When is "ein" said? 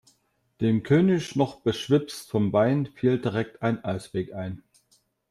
3.61-3.83, 4.33-4.63